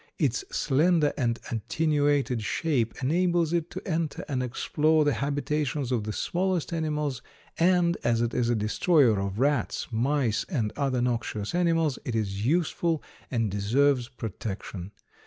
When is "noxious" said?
11.03-11.53